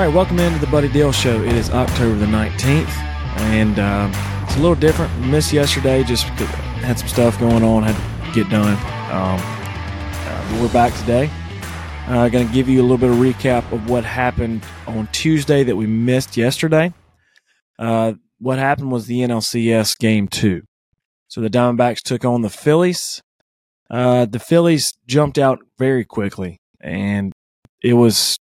All 0.00 0.06
right, 0.06 0.14
welcome 0.14 0.38
into 0.38 0.58
the 0.58 0.66
Buddy 0.68 0.88
Dill 0.88 1.12
Show. 1.12 1.42
It 1.42 1.52
is 1.52 1.68
October 1.68 2.16
the 2.16 2.24
19th, 2.24 2.88
and 3.36 3.78
um, 3.78 4.10
it's 4.44 4.56
a 4.56 4.58
little 4.58 4.74
different. 4.74 5.14
Missed 5.26 5.52
yesterday, 5.52 6.02
just 6.04 6.24
had 6.24 6.98
some 6.98 7.06
stuff 7.06 7.38
going 7.38 7.62
on, 7.62 7.82
had 7.82 8.24
to 8.24 8.32
get 8.32 8.50
done. 8.50 8.72
Um, 9.12 9.38
uh, 9.42 10.50
but 10.50 10.62
we're 10.62 10.72
back 10.72 10.98
today. 11.00 11.28
I'm 12.06 12.16
uh, 12.16 12.28
going 12.30 12.48
to 12.48 12.54
give 12.54 12.66
you 12.66 12.80
a 12.80 12.84
little 12.84 12.96
bit 12.96 13.10
of 13.10 13.16
recap 13.16 13.70
of 13.72 13.90
what 13.90 14.06
happened 14.06 14.64
on 14.86 15.06
Tuesday 15.08 15.64
that 15.64 15.76
we 15.76 15.86
missed 15.86 16.34
yesterday. 16.34 16.94
Uh, 17.78 18.14
what 18.38 18.58
happened 18.58 18.90
was 18.90 19.04
the 19.04 19.18
NLCS 19.18 19.98
Game 19.98 20.28
2. 20.28 20.62
So 21.28 21.42
the 21.42 21.50
Diamondbacks 21.50 22.00
took 22.00 22.24
on 22.24 22.40
the 22.40 22.48
Phillies. 22.48 23.20
Uh, 23.90 24.24
the 24.24 24.38
Phillies 24.38 24.94
jumped 25.06 25.36
out 25.36 25.58
very 25.78 26.06
quickly, 26.06 26.58
and 26.80 27.34
it 27.82 27.92
was 27.92 28.38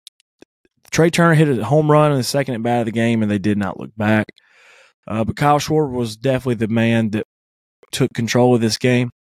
Trea 0.95 1.11
Turner 1.11 1.33
hit 1.33 1.59
a 1.59 1.65
home 1.65 1.91
run 1.91 2.13
in 2.13 2.17
the 2.17 2.23
second 2.23 2.55
at 2.55 2.63
bat 2.63 2.79
of 2.79 2.85
the 2.85 2.91
game, 2.93 3.21
and 3.21 3.29
they 3.29 3.37
did 3.37 3.57
not 3.57 3.77
look 3.77 3.91
back. 3.97 4.27
Uh, 5.05 5.25
but 5.25 5.35
Kyle 5.35 5.59
Schwarber 5.59 5.91
was 5.91 6.15
definitely 6.15 6.55
the 6.55 6.69
man 6.69 7.09
that 7.09 7.25
took 7.91 8.13
control 8.13 8.55
of 8.55 8.61
this 8.61 8.77
game. 8.77 9.11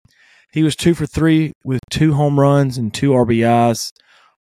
He 0.53 0.63
was 0.63 0.77
two 0.77 0.95
for 0.95 1.05
three 1.05 1.53
with 1.65 1.81
two 1.91 2.15
home 2.15 2.39
runs 2.39 2.79
and 2.79 2.95
two 2.95 3.11
RBIs. 3.11 3.91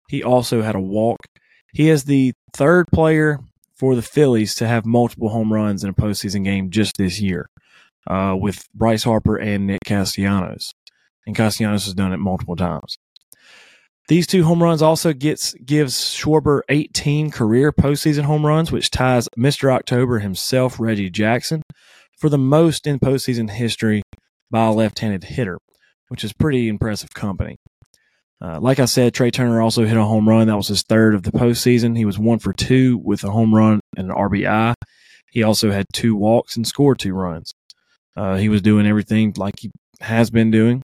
He 0.09 0.21
also 0.21 0.61
had 0.61 0.75
a 0.75 0.79
walk. 0.79 1.25
He 1.73 1.89
is 1.89 2.03
the 2.03 2.33
third 2.53 2.85
player 2.93 3.39
for 3.75 3.95
the 3.95 4.03
Phillies 4.03 4.53
to 4.55 4.67
have 4.67 4.85
multiple 4.85 5.29
home 5.29 5.51
runs 5.51 5.83
in 5.83 5.89
a 5.89 5.93
postseason 5.93 6.43
game 6.43 6.69
just 6.69 6.97
this 6.97 7.19
year, 7.19 7.49
uh, 8.05 8.35
with 8.39 8.63
Bryce 8.75 9.05
Harper 9.05 9.37
and 9.37 9.65
Nick 9.65 9.79
Castellanos. 9.85 10.75
And 11.25 11.35
Castellanos 11.35 11.85
has 11.85 11.95
done 11.95 12.13
it 12.13 12.17
multiple 12.17 12.55
times. 12.55 12.99
These 14.09 14.27
two 14.27 14.43
home 14.43 14.61
runs 14.61 14.81
also 14.81 15.13
gets 15.13 15.53
gives 15.53 15.95
Schwarber 15.95 16.61
18 16.67 17.31
career 17.31 17.71
postseason 17.71 18.23
home 18.23 18.45
runs, 18.45 18.71
which 18.71 18.91
ties 18.91 19.29
Mr. 19.37 19.71
October 19.71 20.19
himself, 20.19 20.79
Reggie 20.79 21.09
Jackson, 21.09 21.61
for 22.17 22.29
the 22.29 22.37
most 22.37 22.85
in 22.85 22.99
postseason 22.99 23.49
history 23.49 24.01
by 24.51 24.65
a 24.65 24.71
left-handed 24.71 25.23
hitter, 25.23 25.57
which 26.09 26.23
is 26.23 26.33
pretty 26.33 26.67
impressive 26.67 27.13
company. 27.13 27.55
Uh, 28.41 28.59
like 28.59 28.79
I 28.79 28.85
said, 28.85 29.13
Trea 29.13 29.31
Turner 29.31 29.61
also 29.61 29.85
hit 29.85 29.95
a 29.95 30.03
home 30.03 30.27
run. 30.27 30.47
That 30.47 30.57
was 30.57 30.67
his 30.67 30.83
third 30.83 31.15
of 31.15 31.23
the 31.23 31.31
postseason. 31.31 31.95
He 31.95 32.03
was 32.03 32.19
one 32.19 32.39
for 32.39 32.51
two 32.51 32.97
with 32.97 33.23
a 33.23 33.31
home 33.31 33.55
run 33.55 33.79
and 33.95 34.11
an 34.11 34.15
RBI. 34.15 34.73
He 35.31 35.43
also 35.43 35.71
had 35.71 35.85
two 35.93 36.15
walks 36.15 36.57
and 36.57 36.67
scored 36.67 36.99
two 36.99 37.13
runs. 37.13 37.53
Uh, 38.17 38.35
he 38.35 38.49
was 38.49 38.61
doing 38.61 38.85
everything 38.85 39.33
like 39.37 39.55
he 39.59 39.71
has 40.01 40.29
been 40.29 40.51
doing. 40.51 40.83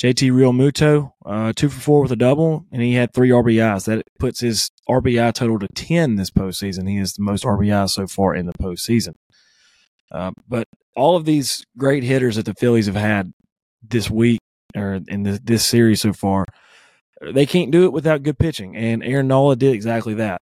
JT 0.00 0.32
Realmuto, 0.32 1.12
uh, 1.26 1.52
two 1.54 1.68
for 1.68 1.78
four 1.78 2.00
with 2.00 2.10
a 2.10 2.16
double, 2.16 2.64
and 2.72 2.80
he 2.80 2.94
had 2.94 3.12
three 3.12 3.28
RBIs. 3.28 3.84
That 3.84 4.06
puts 4.18 4.40
his 4.40 4.70
RBI 4.88 5.34
total 5.34 5.58
to 5.58 5.68
10 5.74 6.16
this 6.16 6.30
postseason. 6.30 6.88
He 6.88 6.96
is 6.96 7.12
the 7.12 7.22
most 7.22 7.44
RBI 7.44 7.90
so 7.90 8.06
far 8.06 8.34
in 8.34 8.46
the 8.46 8.54
postseason. 8.54 9.12
Uh, 10.10 10.30
but 10.48 10.66
all 10.96 11.16
of 11.16 11.26
these 11.26 11.66
great 11.76 12.02
hitters 12.02 12.36
that 12.36 12.46
the 12.46 12.54
Phillies 12.54 12.86
have 12.86 12.96
had 12.96 13.34
this 13.86 14.10
week 14.10 14.40
or 14.74 15.00
in 15.06 15.24
this, 15.24 15.38
this 15.44 15.66
series 15.66 16.00
so 16.00 16.14
far, 16.14 16.46
they 17.20 17.44
can't 17.44 17.70
do 17.70 17.84
it 17.84 17.92
without 17.92 18.22
good 18.22 18.38
pitching. 18.38 18.74
And 18.78 19.04
Aaron 19.04 19.28
Nola 19.28 19.54
did 19.54 19.74
exactly 19.74 20.14
that. 20.14 20.40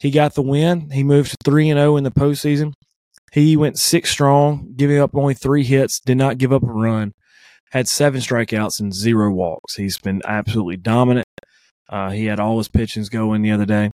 He 0.00 0.10
got 0.10 0.34
the 0.34 0.42
win. 0.42 0.88
He 0.90 1.04
moved 1.04 1.32
to 1.32 1.36
3 1.44 1.68
and 1.68 1.78
0 1.78 1.98
in 1.98 2.04
the 2.04 2.10
postseason. 2.10 2.72
He 3.30 3.58
went 3.58 3.78
six 3.78 4.08
strong, 4.08 4.72
giving 4.74 4.98
up 4.98 5.14
only 5.14 5.34
three 5.34 5.64
hits, 5.64 6.00
did 6.00 6.16
not 6.16 6.38
give 6.38 6.54
up 6.54 6.62
a 6.62 6.72
run 6.72 7.12
had 7.70 7.88
seven 7.88 8.20
strikeouts 8.20 8.80
and 8.80 8.94
zero 8.94 9.30
walks. 9.30 9.76
He's 9.76 9.98
been 9.98 10.22
absolutely 10.24 10.76
dominant. 10.76 11.26
Uh, 11.88 12.10
he 12.10 12.26
had 12.26 12.40
all 12.40 12.58
his 12.58 12.68
pitchings 12.68 13.10
going 13.10 13.42
the 13.42 13.52
other 13.52 13.66
day, 13.66 13.90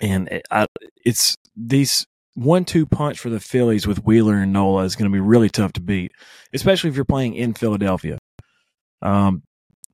and 0.00 0.28
it, 0.28 0.46
I, 0.50 0.66
it's 1.04 1.36
these 1.56 2.06
one-two 2.34 2.86
punch 2.86 3.18
for 3.18 3.30
the 3.30 3.40
Phillies 3.40 3.86
with 3.86 4.04
Wheeler 4.04 4.34
and 4.34 4.52
Nola 4.52 4.84
is 4.84 4.96
going 4.96 5.10
to 5.10 5.14
be 5.14 5.20
really 5.20 5.48
tough 5.48 5.72
to 5.74 5.80
beat, 5.80 6.12
especially 6.52 6.90
if 6.90 6.96
you're 6.96 7.04
playing 7.04 7.34
in 7.34 7.54
Philadelphia. 7.54 8.18
Um, 9.02 9.42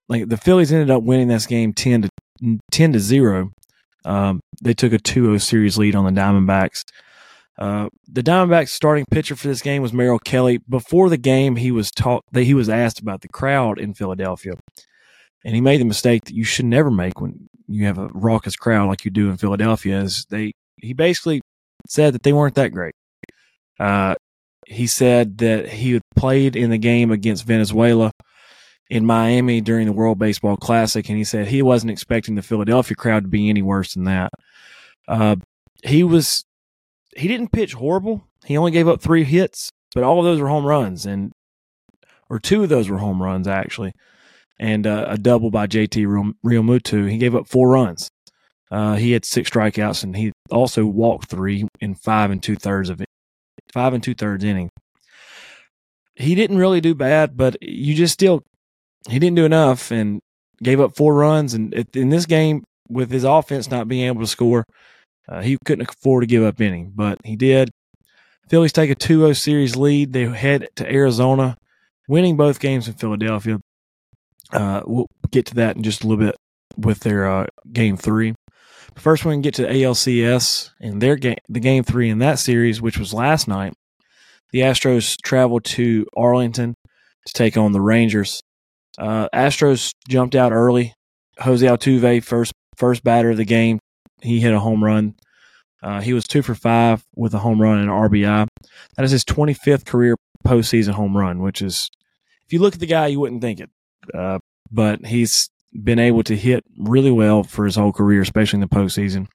like 0.09 0.29
the 0.29 0.37
Phillies 0.37 0.73
ended 0.73 0.91
up 0.91 1.03
winning 1.03 1.29
this 1.29 1.47
game 1.47 1.73
ten 1.73 2.03
to 2.03 2.59
ten 2.71 2.93
to 2.93 3.01
zero. 3.01 3.51
Um, 4.05 4.41
they 4.63 4.75
took 4.75 4.93
a 4.95 4.99
2-0 4.99 5.41
series 5.43 5.77
lead 5.77 5.95
on 5.95 6.07
the 6.07 6.21
Diamondbacks. 6.21 6.85
Uh, 7.61 7.91
the 8.11 8.23
Diamondbacks 8.23 8.71
starting 8.71 9.05
pitcher 9.11 9.37
for 9.37 9.47
this 9.47 9.61
game 9.61 9.83
was 9.83 9.93
Merrill 9.93 10.19
Kelly. 10.19 10.59
Before 10.67 11.11
the 11.11 11.19
game, 11.19 11.57
he 11.57 11.71
was 11.71 11.91
taught 11.91 12.25
that 12.33 12.45
he 12.45 12.55
was 12.55 12.71
asked 12.71 13.01
about 13.01 13.21
the 13.21 13.29
crowd 13.29 13.79
in 13.79 13.93
Philadelphia, 13.93 14.55
and 15.45 15.55
he 15.55 15.61
made 15.61 15.81
the 15.81 15.85
mistake 15.85 16.25
that 16.25 16.35
you 16.35 16.45
should 16.45 16.65
never 16.65 16.91
make 16.91 17.21
when 17.21 17.51
you 17.69 17.85
have 17.85 17.99
a 17.99 18.09
raucous 18.15 18.57
crowd 18.57 18.89
like 18.89 19.05
you 19.05 19.11
do 19.11 19.29
in 19.29 19.37
Philadelphia. 19.37 20.01
Is 20.01 20.25
they 20.31 20.55
he 20.77 20.95
basically 20.95 21.43
said 21.87 22.15
that 22.15 22.23
they 22.23 22.33
weren't 22.33 22.55
that 22.55 22.73
great. 22.73 22.95
Uh, 23.79 24.15
he 24.67 24.87
said 24.87 25.39
that 25.39 25.69
he 25.69 25.93
had 25.93 26.03
played 26.17 26.57
in 26.57 26.71
the 26.71 26.79
game 26.79 27.11
against 27.11 27.45
Venezuela 27.45 28.11
in 28.89 29.05
Miami 29.05 29.61
during 29.61 29.87
the 29.87 29.93
World 29.93 30.19
Baseball 30.19 30.57
Classic, 30.57 31.07
and 31.09 31.19
he 31.19 31.25
said 31.25 31.47
he 31.47 31.61
wasn't 31.61 31.91
expecting 31.91 32.37
the 32.37 32.43
Philadelphia 32.43 32.95
crowd 32.95 33.25
to 33.25 33.29
be 33.29 33.51
any 33.51 33.63
worse 33.63 33.95
than 33.95 34.05
that. 34.05 34.31
Uh, 35.07 35.37
he 35.83 36.03
was 36.03 36.45
he 37.17 37.29
didn't 37.29 37.53
pitch 37.53 37.75
horrible. 37.75 38.25
He 38.45 38.57
only 38.57 38.71
gave 38.71 38.89
up 38.89 39.01
three 39.01 39.25
hits, 39.25 39.71
but 39.95 40.05
all 40.05 40.19
of 40.19 40.25
those 40.25 40.41
were 40.41 40.49
home 40.49 40.67
runs, 40.67 41.07
and 41.07 41.33
or 42.29 42.39
two 42.39 42.63
of 42.63 42.69
those 42.69 42.89
were 42.89 42.99
home 42.99 43.23
runs 43.23 43.49
actually, 43.49 43.93
and 44.59 44.87
uh, 44.87 45.07
a 45.09 45.19
double 45.19 45.51
by 45.51 45.67
JT 45.67 46.35
Realmuto. 46.45 47.11
He 47.11 47.19
gave 47.19 47.35
up 47.35 47.49
four 47.49 47.71
runs. 47.71 48.11
Uh, 48.71 48.95
he 48.97 49.13
had 49.13 49.25
six 49.25 49.51
strikeouts, 49.51 50.05
and 50.05 50.17
he 50.17 50.33
also 50.51 50.87
walked 50.87 51.29
three 51.29 51.67
in 51.81 51.95
five 51.95 52.31
and 52.31 52.43
two 52.43 52.57
thirds 52.57 52.89
of 52.89 53.01
it, 53.01 53.09
five 53.73 53.93
and 53.95 54.03
two 54.03 54.15
thirds 54.15 54.45
inning. 54.45 54.71
He 56.15 56.35
didn't 56.35 56.59
really 56.59 56.81
do 56.81 56.95
bad, 56.95 57.37
but 57.37 57.57
you 57.63 57.95
just 57.95 58.15
still 58.15 58.43
he 59.09 59.19
didn't 59.19 59.37
do 59.37 59.45
enough, 59.45 59.91
and 59.91 60.21
gave 60.63 60.81
up 60.81 60.97
four 60.97 61.15
runs. 61.15 61.55
And 61.55 61.75
in 61.95 62.11
this 62.11 62.27
game, 62.27 62.65
with 62.89 63.11
his 63.11 63.25
offense 63.25 63.71
not 63.71 63.89
being 63.89 64.07
able 64.07 64.21
to 64.21 64.27
score, 64.27 64.65
uh, 65.31 65.41
he 65.41 65.57
couldn't 65.65 65.89
afford 65.89 66.23
to 66.23 66.27
give 66.27 66.43
up 66.43 66.61
any, 66.61 66.85
but 66.85 67.19
he 67.25 67.37
did. 67.37 67.71
Phillies 68.49 68.73
take 68.73 68.91
a 68.91 68.97
2 68.97 69.21
0 69.21 69.33
series 69.33 69.77
lead. 69.77 70.13
They 70.13 70.25
head 70.25 70.69
to 70.77 70.93
Arizona, 70.93 71.57
winning 72.09 72.37
both 72.37 72.59
games 72.59 72.89
in 72.89 72.95
Philadelphia. 72.95 73.61
Uh, 74.53 74.83
we'll 74.85 75.07
get 75.31 75.47
to 75.47 75.55
that 75.55 75.77
in 75.77 75.85
just 75.85 76.03
a 76.03 76.09
little 76.09 76.25
bit 76.25 76.35
with 76.77 77.01
their 77.01 77.31
uh, 77.31 77.47
game 77.73 77.97
three. 77.97 78.35
First, 78.97 79.25
we 79.25 79.33
can 79.33 79.41
get 79.41 79.55
to 79.55 79.69
ALCS 79.69 80.71
and 80.81 81.01
their 81.01 81.15
game, 81.15 81.37
the 81.49 81.61
game 81.61 81.85
three 81.85 82.11
in 82.11 82.19
that 82.19 82.41
series, 82.41 82.83
which 82.83 82.99
was 82.99 83.15
last 83.15 83.47
night. 83.47 83.73
The 84.51 84.61
Astros 84.61 85.17
traveled 85.23 85.65
to 85.67 86.07
Arlington 86.17 86.75
to 87.27 87.33
take 87.33 87.57
on 87.57 87.71
the 87.71 87.81
Rangers. 87.81 88.43
Uh, 88.99 89.29
Astros 89.33 89.93
jumped 90.09 90.35
out 90.35 90.51
early. 90.51 90.93
Jose 91.39 91.65
Altuve, 91.65 92.25
first 92.25 92.53
first 92.77 93.05
batter 93.05 93.31
of 93.31 93.37
the 93.37 93.45
game, 93.45 93.79
he 94.23 94.41
hit 94.41 94.55
a 94.55 94.61
home 94.61 94.83
run. 94.83 95.15
Uh, 95.83 96.01
he 96.01 96.13
was 96.13 96.27
two 96.27 96.43
for 96.43 96.55
five 96.55 97.05
with 97.15 97.35
a 97.35 97.39
home 97.39 97.61
run 97.61 97.79
and 97.79 97.89
an 97.89 97.97
RBI. 97.97 98.47
That 98.97 99.05
is 99.05 99.11
his 99.11 99.25
25th 99.25 99.87
career 99.87 100.17
postseason 100.47 100.93
home 100.93 101.17
run, 101.17 101.41
which 101.41 101.63
is, 101.63 101.91
if 102.47 102.53
you 102.53 102.59
look 102.59 102.75
at 102.75 102.81
the 102.81 102.87
guy, 102.87 103.07
you 103.07 103.21
wouldn't 103.21 103.41
think 103.41 103.61
it. 103.61 103.71
Uh, 104.13 104.39
but 104.71 105.07
he's 105.07 105.49
been 105.83 105.99
able 105.99 106.23
to 106.25 106.37
hit 106.37 106.65
really 106.79 107.11
well 107.11 107.43
for 107.43 107.65
his 107.65 107.77
whole 107.77 107.93
career, 107.93 108.21
especially 108.21 108.59
in 108.59 108.61
the 108.61 108.69
postseason. 108.69 109.27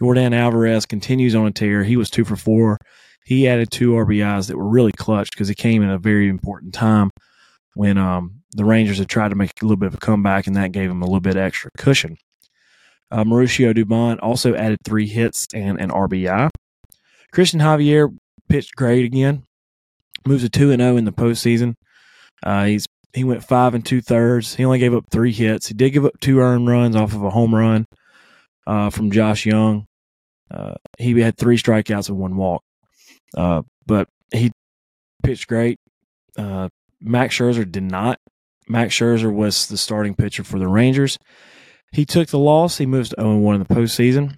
Yordan 0.00 0.34
Alvarez 0.34 0.86
continues 0.86 1.34
on 1.34 1.46
a 1.46 1.50
tear. 1.50 1.84
He 1.84 1.96
was 1.96 2.10
two 2.10 2.24
for 2.24 2.36
four. 2.36 2.78
He 3.24 3.46
added 3.46 3.70
two 3.70 3.92
RBIs 3.92 4.48
that 4.48 4.56
were 4.56 4.68
really 4.68 4.92
clutch 4.92 5.30
because 5.30 5.48
he 5.48 5.54
came 5.54 5.82
in 5.82 5.90
a 5.90 5.98
very 5.98 6.28
important 6.28 6.72
time 6.72 7.10
when 7.74 7.98
um, 7.98 8.40
the 8.52 8.64
Rangers 8.64 8.98
had 8.98 9.08
tried 9.08 9.28
to 9.28 9.34
make 9.34 9.50
a 9.60 9.64
little 9.64 9.76
bit 9.76 9.88
of 9.88 9.94
a 9.94 9.98
comeback, 9.98 10.46
and 10.46 10.56
that 10.56 10.72
gave 10.72 10.90
him 10.90 11.02
a 11.02 11.04
little 11.04 11.20
bit 11.20 11.36
extra 11.36 11.70
cushion. 11.76 12.16
Uh, 13.10 13.24
Mauricio 13.24 13.74
Dubon 13.74 14.18
also 14.22 14.54
added 14.54 14.78
three 14.84 15.08
hits 15.08 15.46
and 15.52 15.80
an 15.80 15.90
RBI. 15.90 16.50
Cristian 17.32 17.60
Javier 17.60 18.16
pitched 18.48 18.76
great 18.76 19.04
again. 19.04 19.44
Moves 20.26 20.42
to 20.42 20.48
two 20.48 20.70
and 20.70 20.80
zero 20.80 20.94
oh 20.94 20.96
in 20.96 21.04
the 21.04 21.12
postseason. 21.12 21.74
Uh, 22.42 22.64
he's 22.64 22.86
he 23.12 23.24
went 23.24 23.42
five 23.42 23.74
and 23.74 23.84
two 23.84 24.00
thirds. 24.00 24.54
He 24.54 24.64
only 24.64 24.78
gave 24.78 24.94
up 24.94 25.04
three 25.10 25.32
hits. 25.32 25.68
He 25.68 25.74
did 25.74 25.90
give 25.90 26.04
up 26.04 26.20
two 26.20 26.40
earned 26.40 26.68
runs 26.68 26.94
off 26.94 27.14
of 27.14 27.24
a 27.24 27.30
home 27.30 27.54
run 27.54 27.86
uh, 28.66 28.90
from 28.90 29.10
Josh 29.10 29.46
Jung. 29.46 29.86
Uh, 30.50 30.74
he 30.98 31.18
had 31.20 31.36
three 31.36 31.56
strikeouts 31.56 32.08
and 32.08 32.18
one 32.18 32.36
walk. 32.36 32.62
Uh, 33.36 33.62
but 33.86 34.08
he 34.32 34.50
pitched 35.22 35.48
great. 35.48 35.78
Uh, 36.36 36.68
Max 37.00 37.36
Scherzer 37.36 37.70
did 37.70 37.82
not. 37.82 38.18
Max 38.68 38.94
Scherzer 38.94 39.32
was 39.32 39.66
the 39.66 39.78
starting 39.78 40.14
pitcher 40.14 40.44
for 40.44 40.58
the 40.58 40.68
Rangers. 40.68 41.18
He 41.92 42.04
took 42.04 42.28
the 42.28 42.38
loss. 42.38 42.78
He 42.78 42.86
moves 42.86 43.10
to 43.10 43.16
0 43.20 43.38
1 43.38 43.54
in 43.56 43.62
the 43.66 43.74
postseason. 43.74 44.36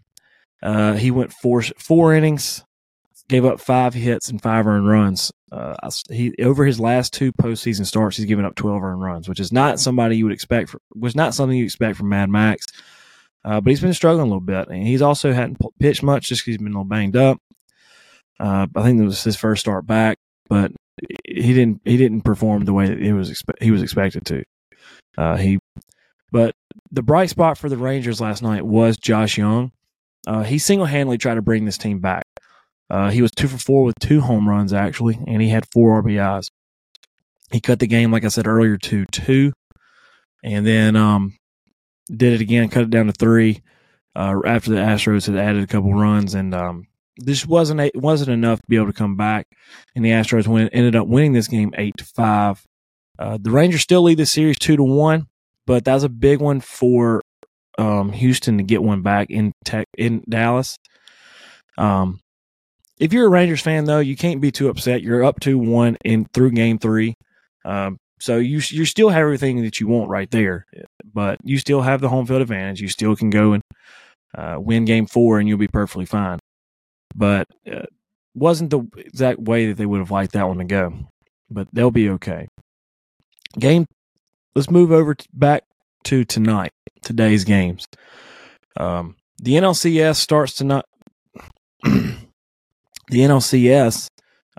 Uh, 0.63 0.95
he 0.95 1.11
went 1.11 1.33
four 1.33 1.63
four 1.63 2.15
innings, 2.15 2.65
gave 3.29 3.45
up 3.45 3.61
five 3.61 3.95
hits 3.95 4.29
and 4.29 4.41
five 4.41 4.67
earned 4.67 4.89
runs. 4.89 5.33
Uh, 5.51 5.75
he 6.09 6.33
over 6.41 6.65
his 6.65 6.81
last 6.81 7.13
two 7.13 7.33
postseason 7.33 7.85
starts, 7.85 8.17
he's 8.17 8.27
given 8.27 8.45
up 8.45 8.55
12 8.55 8.83
earned 8.83 9.03
runs, 9.03 9.29
which 9.29 9.41
is 9.41 9.53
not 9.53 9.81
somebody 9.81 10.17
you 10.17 10.25
would 10.25 10.33
expect. 10.33 10.71
For, 10.71 10.79
was 10.95 11.15
not 11.15 11.35
something 11.35 11.59
you 11.59 11.65
expect 11.65 11.97
from 11.99 12.09
Mad 12.09 12.31
Max. 12.31 12.67
uh, 13.45 13.61
but 13.61 13.71
he's 13.71 13.81
been 13.81 13.93
struggling 13.93 14.23
a 14.23 14.27
little 14.27 14.41
bit, 14.41 14.69
and 14.69 14.87
he's 14.87 15.03
also 15.03 15.33
hadn't 15.33 15.59
pitched 15.81 16.03
much 16.03 16.29
just 16.29 16.43
because 16.43 16.53
he's 16.53 16.59
been 16.59 16.69
a 16.69 16.71
little 16.71 16.85
banged 16.85 17.17
up. 17.17 17.39
Uh, 18.41 18.67
I 18.75 18.83
think 18.83 19.01
it 19.01 19.05
was 19.05 19.23
his 19.25 19.37
first 19.37 19.61
start 19.61 19.87
back, 19.87 20.19
but 20.49 20.73
he 21.27 21.53
didn't 21.55 21.81
he 21.85 21.97
didn't 21.97 22.23
perform 22.23 22.65
the 22.65 22.73
way 22.73 22.87
that 22.87 22.99
he 23.01 23.13
was 23.13 23.31
expe- 23.31 23.61
he 23.61 23.71
was 23.71 23.83
expected 23.83 24.25
to. 24.27 24.45
Uh, 25.19 25.37
he, 25.37 25.59
but 26.33 26.57
the 26.91 27.03
bright 27.03 27.31
spot 27.31 27.59
for 27.59 27.69
the 27.69 27.77
Rangers 27.77 28.21
last 28.21 28.43
night 28.43 28.67
was 28.67 28.97
Josh 28.97 29.39
Jung. 29.39 29.71
Uh, 30.27 30.43
he 30.43 30.59
single 30.59 30.87
handedly 30.87 31.19
tried 31.19 31.35
to 31.35 31.43
bring 31.43 31.65
this 31.65 31.79
team 31.79 32.01
back. 32.01 32.25
Uh, 32.91 33.11
he 33.11 33.23
was 33.23 33.31
two 33.31 33.49
for 33.49 33.59
four 33.59 33.85
with 33.85 33.99
two 34.01 34.21
home 34.21 34.49
runs 34.49 34.73
actually, 34.73 35.19
and 35.27 35.41
he 35.41 35.51
had 35.51 35.67
four 35.73 36.03
RBIs. 36.03 36.51
He 37.51 37.61
cut 37.61 37.79
the 37.79 37.87
game, 37.87 38.11
like 38.11 38.25
I 38.25 38.29
said 38.29 38.47
earlier, 38.47 38.79
to 38.79 39.05
two, 39.07 39.53
and 40.43 40.67
then 40.67 40.97
um, 40.97 41.37
did 42.11 42.33
it 42.33 42.41
again, 42.41 42.69
cut 42.69 42.85
it 42.85 42.91
down 42.91 43.07
to 43.07 43.13
three 43.13 43.63
uh, 44.17 44.41
after 44.45 44.71
the 44.71 44.77
Astros 44.77 45.27
had 45.27 45.37
added 45.37 45.63
a 45.63 45.67
couple 45.67 45.93
runs, 45.93 46.35
and 46.35 46.55
um, 46.55 46.87
this 47.17 47.47
wasn't 47.47 47.81
a, 47.81 47.91
wasn't 47.95 48.31
enough 48.31 48.61
to 48.61 48.67
be 48.69 48.77
able 48.77 48.87
to 48.87 48.93
come 48.93 49.17
back. 49.17 49.47
And 49.95 50.05
the 50.05 50.11
Astros 50.11 50.49
ended 50.73 50.97
up 50.97 51.09
winning 51.09 51.33
this 51.33 51.49
game 51.49 51.73
eight 51.77 51.97
to 51.99 52.05
five. 52.05 52.65
Uh, 53.19 53.39
the 53.41 53.51
Rangers 53.51 53.83
still 53.83 54.03
lead 54.03 54.19
the 54.19 54.27
series 54.27 54.59
two 54.59 54.77
to 54.77 54.85
one, 54.85 55.29
but 55.67 55.85
that 55.85 55.95
was 55.95 56.05
a 56.05 56.09
big 56.09 56.41
one 56.41 56.61
for 56.61 57.23
um, 57.79 58.13
Houston 58.13 58.59
to 58.59 58.65
get 58.65 58.83
one 58.83 59.03
back 59.03 59.31
in 59.31 59.53
tech, 59.65 59.87
in 59.97 60.23
Dallas. 60.29 60.77
Um, 61.79 62.21
if 62.99 63.13
you're 63.13 63.27
a 63.27 63.31
Rangers 63.31 63.61
fan, 63.61 63.85
though, 63.85 63.99
you 63.99 64.17
can't 64.17 64.41
be 64.41 64.51
too 64.51 64.69
upset. 64.69 65.03
You're 65.03 65.25
up 65.25 65.41
to 65.41 65.59
one 65.59 65.97
in 66.05 66.27
through 66.27 66.53
game 66.53 66.79
three. 66.79 67.15
Um, 67.65 67.99
so 68.21 68.37
you 68.37 68.61
you 68.69 68.85
still 68.85 69.09
have 69.09 69.21
everything 69.21 69.63
that 69.63 69.81
you 69.81 69.89
want 69.89 70.09
right 70.09 70.31
there, 70.31 70.67
but 71.13 71.39
you 71.43 71.59
still 71.59 71.81
have 71.83 72.01
the 72.01 72.09
home 72.09 72.27
field 72.27 72.43
advantage. 72.43 72.81
You 72.81 72.89
still 72.89 73.17
can 73.17 73.31
go 73.31 73.55
and 73.55 73.63
uh, 74.37 74.57
win 74.61 74.85
game 74.85 75.07
four, 75.07 75.41
and 75.41 75.49
you'll 75.49 75.59
be 75.59 75.69
perfectly 75.69 76.07
fine. 76.07 76.39
But 77.15 77.49
uh, 77.71 77.87
wasn't 78.35 78.71
the 78.71 78.83
exact 78.97 79.41
way 79.41 79.67
that 79.67 79.77
they 79.77 79.87
would 79.87 79.99
have 79.99 80.11
liked 80.11 80.33
that 80.35 80.47
one 80.47 80.59
to 80.59 80.65
go. 80.65 80.95
But 81.51 81.69
they'll 81.73 81.91
be 81.91 82.11
okay. 82.11 82.47
Game. 83.59 83.87
Let's 84.55 84.71
move 84.71 84.93
over 84.93 85.15
to, 85.15 85.29
back 85.33 85.65
to 86.05 86.25
tonight. 86.25 86.73
Today's 87.03 87.45
games. 87.45 87.87
Um, 88.77 89.17
the 89.39 89.55
NLCS 89.55 90.17
starts 90.17 90.55
tonight. 90.55 90.85
the 91.83 92.15
NLCS 93.11 94.09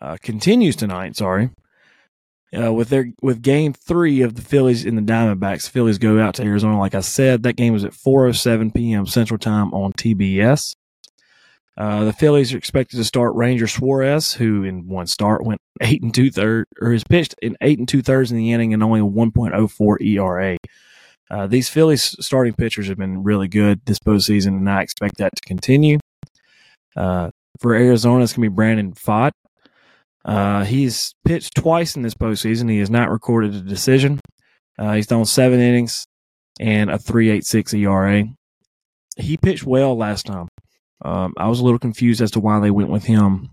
uh, 0.02 0.18
continues 0.22 0.76
tonight. 0.76 1.16
Sorry, 1.16 1.52
uh, 2.58 2.74
with 2.74 2.90
their 2.90 3.08
with 3.22 3.42
game 3.42 3.74
three 3.74 4.22
of 4.22 4.36
the 4.36 4.42
Phillies 4.42 4.84
in 4.84 4.96
the 4.96 5.02
Diamondbacks. 5.02 5.70
Phillies 5.70 5.98
go 5.98 6.20
out 6.20 6.36
to 6.36 6.44
Arizona. 6.44 6.78
Like 6.80 6.96
I 6.96 7.02
said, 7.02 7.44
that 7.44 7.56
game 7.56 7.74
was 7.74 7.86
at 7.86 7.94
4:07 7.94 8.74
p.m. 8.74 9.06
Central 9.06 9.38
Time 9.38 9.74
on 9.74 9.94
TBS. 9.94 10.76
Uh, 11.76 12.04
the 12.04 12.14
Phillies 12.14 12.54
are 12.54 12.58
expected 12.58 12.98
to 12.98 13.04
start 13.04 13.36
Ranger 13.36 13.68
Suarez, 13.68 14.34
who 14.34 14.64
in 14.64 14.88
one 14.88 15.08
start 15.08 15.44
went 15.44 15.60
eight 15.82 16.04
and 16.04 16.14
two 16.14 16.30
thirds, 16.30 16.70
or 16.80 16.92
has 16.92 17.04
pitched 17.04 17.36
in 17.42 17.58
eight 17.62 17.80
and 17.80 17.88
two 17.88 18.02
thirds 18.02 18.32
in 18.32 18.38
the 18.38 18.52
inning 18.52 18.74
and 18.74 18.84
only 18.84 19.00
a 19.00 19.04
1.04 19.04 20.02
ERA. 20.02 20.58
Uh, 21.32 21.48
these 21.48 21.70
Phillies 21.70 22.16
starting 22.20 22.54
pitchers 22.54 22.88
have 22.88 22.98
been 22.98 23.24
really 23.24 23.48
good 23.48 23.82
this 23.86 23.98
postseason, 24.00 24.58
and 24.58 24.70
I 24.70 24.84
expect 24.84 25.18
that 25.18 25.36
to 25.36 25.42
continue. 25.48 25.98
Uh, 26.96 27.32
for 27.60 27.74
Arizona, 27.74 28.24
it's 28.24 28.34
going 28.34 28.46
to 28.46 28.50
be 28.52 28.56
Brandon 28.56 28.94
Pfaadt. 28.94 29.32
Uh, 30.26 30.64
he's 30.64 31.16
pitched 31.26 31.56
twice 31.56 31.96
in 31.96 32.02
this 32.02 32.14
postseason. 32.14 32.70
He 32.70 32.80
has 32.80 32.90
not 32.90 33.10
recorded 33.10 33.56
a 33.56 33.62
decision. 33.62 34.20
Uh, 34.78 34.94
he's 34.94 35.08
thrown 35.08 35.26
seven 35.26 35.60
innings 35.60 36.06
and 36.60 36.90
a 36.90 36.98
3.86 36.98 37.74
ERA. 37.80 38.26
He 39.18 39.38
pitched 39.38 39.66
well 39.66 39.98
last 39.98 40.26
time. 40.26 40.48
Um, 41.04 41.34
I 41.38 41.48
was 41.48 41.60
a 41.60 41.64
little 41.64 41.80
confused 41.80 42.22
as 42.22 42.32
to 42.32 42.40
why 42.40 42.60
they 42.60 42.72
went 42.72 42.90
with 42.90 43.04
him. 43.04 43.52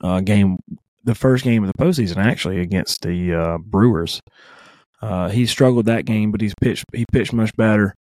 Uh, 0.00 0.20
game 0.20 0.58
the 1.04 1.14
first 1.14 1.44
game 1.44 1.64
of 1.64 1.72
the 1.72 1.82
postseason 1.82 2.18
actually 2.18 2.60
against 2.60 3.02
the 3.02 3.34
uh, 3.34 3.58
Brewers. 3.58 4.20
Uh, 5.00 5.28
he 5.28 5.46
struggled 5.46 5.86
that 5.86 6.04
game, 6.04 6.30
but 6.30 6.40
he's 6.40 6.54
pitched 6.60 6.84
he 6.92 7.04
pitched 7.12 7.32
much 7.32 7.54
better 7.56 7.94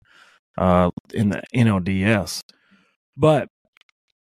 uh, 0.58 0.90
in 1.12 1.30
the 1.30 1.42
NLDS. 1.54 2.40
But 3.16 3.48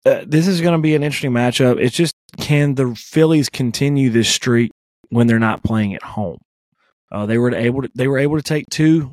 uh, 0.05 0.23
this 0.25 0.47
is 0.47 0.61
going 0.61 0.77
to 0.77 0.81
be 0.81 0.95
an 0.95 1.03
interesting 1.03 1.31
matchup. 1.31 1.79
It's 1.79 1.95
just 1.95 2.13
can 2.37 2.75
the 2.75 2.95
Phillies 2.95 3.49
continue 3.49 4.09
this 4.09 4.29
streak 4.29 4.71
when 5.09 5.27
they're 5.27 5.39
not 5.39 5.63
playing 5.63 5.95
at 5.95 6.03
home? 6.03 6.39
Uh, 7.11 7.25
they 7.25 7.37
were 7.37 7.53
able 7.53 7.83
to 7.83 7.89
they 7.95 8.07
were 8.07 8.19
able 8.19 8.37
to 8.37 8.43
take 8.43 8.65
two. 8.69 9.11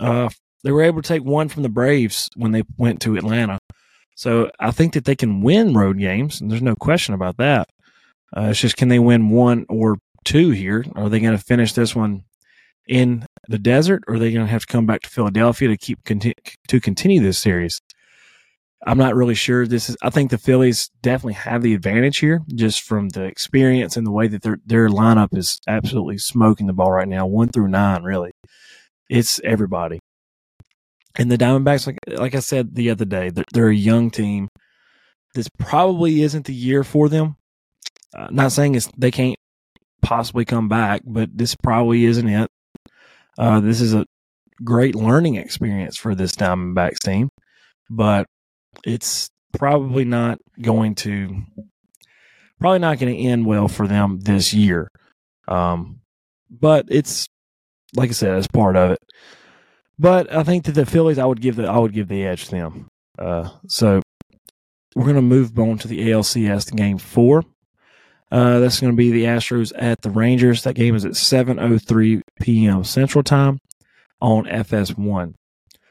They 0.00 0.72
were 0.72 0.82
able 0.82 1.02
to 1.02 1.08
take 1.08 1.22
one 1.22 1.50
from 1.50 1.62
the 1.62 1.68
Braves 1.68 2.30
when 2.36 2.52
they 2.52 2.62
went 2.78 3.02
to 3.02 3.16
Atlanta. 3.16 3.58
So 4.14 4.50
I 4.60 4.70
think 4.70 4.94
that 4.94 5.04
they 5.04 5.16
can 5.16 5.42
win 5.42 5.74
road 5.74 5.98
games, 5.98 6.40
and 6.40 6.50
there's 6.50 6.62
no 6.62 6.76
question 6.76 7.14
about 7.14 7.36
that. 7.38 7.68
Uh, 8.36 8.48
it's 8.50 8.60
just 8.60 8.76
can 8.76 8.88
they 8.88 8.98
win 8.98 9.30
one 9.30 9.66
or 9.68 9.96
two 10.24 10.50
here? 10.50 10.84
Are 10.94 11.08
they 11.08 11.20
going 11.20 11.36
to 11.36 11.42
finish 11.42 11.72
this 11.72 11.94
one 11.94 12.24
in 12.86 13.26
the 13.48 13.58
desert, 13.58 14.04
or 14.06 14.14
are 14.14 14.18
they 14.18 14.32
going 14.32 14.46
to 14.46 14.50
have 14.50 14.66
to 14.66 14.72
come 14.72 14.86
back 14.86 15.02
to 15.02 15.10
Philadelphia 15.10 15.68
to 15.68 15.76
keep 15.76 16.04
conti- 16.04 16.34
to 16.68 16.80
continue 16.80 17.20
this 17.20 17.38
series? 17.38 17.80
I'm 18.86 18.98
not 18.98 19.14
really 19.14 19.34
sure. 19.34 19.66
This 19.66 19.88
is. 19.88 19.96
I 20.02 20.10
think 20.10 20.30
the 20.30 20.38
Phillies 20.38 20.90
definitely 21.02 21.34
have 21.34 21.62
the 21.62 21.74
advantage 21.74 22.18
here, 22.18 22.42
just 22.54 22.82
from 22.82 23.08
the 23.10 23.24
experience 23.24 23.96
and 23.96 24.06
the 24.06 24.12
way 24.12 24.28
that 24.28 24.42
their 24.42 24.58
their 24.66 24.88
lineup 24.88 25.36
is 25.36 25.58
absolutely 25.66 26.18
smoking 26.18 26.66
the 26.66 26.72
ball 26.72 26.92
right 26.92 27.08
now, 27.08 27.26
one 27.26 27.48
through 27.48 27.68
nine. 27.68 28.02
Really, 28.02 28.30
it's 29.08 29.40
everybody. 29.42 30.00
And 31.16 31.30
the 31.30 31.38
Diamondbacks, 31.38 31.86
like 31.86 31.98
like 32.18 32.34
I 32.34 32.40
said 32.40 32.74
the 32.74 32.90
other 32.90 33.04
day, 33.04 33.30
they're, 33.30 33.44
they're 33.52 33.68
a 33.68 33.74
young 33.74 34.10
team. 34.10 34.48
This 35.34 35.48
probably 35.58 36.22
isn't 36.22 36.46
the 36.46 36.54
year 36.54 36.84
for 36.84 37.08
them. 37.08 37.36
Uh, 38.14 38.28
not 38.30 38.52
saying 38.52 38.74
it's 38.74 38.88
they 38.96 39.10
can't 39.10 39.38
possibly 40.02 40.44
come 40.44 40.68
back, 40.68 41.02
but 41.04 41.30
this 41.36 41.54
probably 41.54 42.04
isn't 42.04 42.28
it. 42.28 42.50
Uh, 43.38 43.60
this 43.60 43.80
is 43.80 43.94
a 43.94 44.06
great 44.62 44.94
learning 44.94 45.36
experience 45.36 45.96
for 45.96 46.14
this 46.14 46.32
Diamondbacks 46.32 46.98
team, 46.98 47.30
but 47.90 48.26
it's 48.84 49.30
probably 49.56 50.04
not 50.04 50.38
going 50.60 50.94
to 50.96 51.42
probably 52.60 52.78
not 52.78 52.98
going 52.98 53.14
to 53.14 53.22
end 53.22 53.46
well 53.46 53.68
for 53.68 53.86
them 53.86 54.20
this 54.20 54.54
year. 54.54 54.90
Um, 55.48 56.00
but 56.50 56.86
it's 56.88 57.28
like 57.96 58.10
I 58.10 58.12
said, 58.12 58.36
it's 58.36 58.46
part 58.46 58.76
of 58.76 58.92
it. 58.92 58.98
But 59.98 60.32
I 60.32 60.42
think 60.42 60.64
that 60.64 60.72
the 60.72 60.86
Phillies, 60.86 61.18
I 61.18 61.24
would 61.24 61.40
give 61.40 61.56
the 61.56 61.66
I 61.66 61.78
would 61.78 61.92
give 61.92 62.08
the 62.08 62.24
edge 62.24 62.46
to 62.46 62.50
them. 62.50 62.88
Uh, 63.18 63.48
so 63.68 64.02
we're 64.94 65.04
going 65.04 65.16
to 65.16 65.22
move 65.22 65.58
on 65.58 65.78
to 65.78 65.88
the 65.88 66.08
ALCS 66.08 66.74
game 66.74 66.98
four. 66.98 67.44
Uh, 68.30 68.58
that's 68.58 68.80
going 68.80 68.92
to 68.92 68.96
be 68.96 69.12
the 69.12 69.24
Astros 69.24 69.72
at 69.76 70.02
the 70.02 70.10
Rangers. 70.10 70.64
That 70.64 70.74
game 70.74 70.96
is 70.96 71.04
at 71.04 71.12
7:03 71.12 72.22
p.m. 72.40 72.82
Central 72.82 73.22
Time 73.22 73.58
on 74.20 74.44
FS1. 74.46 75.34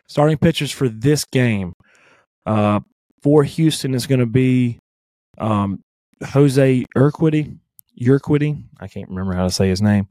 Starting 0.08 0.38
pitchers 0.38 0.72
for 0.72 0.90
this 0.90 1.24
game 1.24 1.74
uh, 2.46 2.82
for 3.22 3.44
Houston 3.44 3.94
is 3.94 4.08
going 4.08 4.20
to 4.20 4.26
be 4.26 4.80
um, 5.38 5.80
Jose 6.24 6.86
Urquidy. 6.98 7.58
Urquidy. 8.02 8.64
I 8.80 8.88
can't 8.88 9.10
remember 9.10 9.34
how 9.34 9.44
to 9.44 9.52
say 9.52 9.70
his 9.70 9.82
name. 9.82 10.08